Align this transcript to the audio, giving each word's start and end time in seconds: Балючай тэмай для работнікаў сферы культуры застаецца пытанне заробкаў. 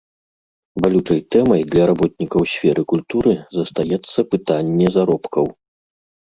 Балючай 0.85 1.19
тэмай 1.35 1.61
для 1.75 1.83
работнікаў 1.91 2.41
сферы 2.53 2.81
культуры 2.95 3.33
застаецца 3.59 4.19
пытанне 4.33 4.87
заробкаў. 4.99 5.45